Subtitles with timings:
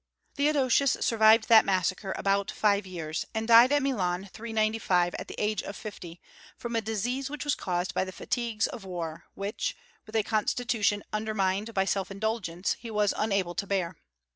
[0.33, 5.61] Theodosius survived that massacre about five years, and died at Milan, 395, at the age
[5.61, 6.19] of fifty,
[6.57, 9.77] from a disease which was caused by the fatigues of war, which,
[10.07, 13.95] with a constitution undermined by self indulgence, he was unable to bear.